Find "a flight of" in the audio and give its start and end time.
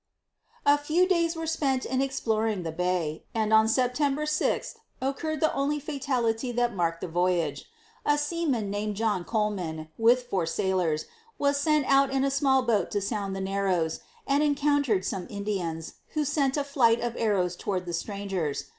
16.57-17.15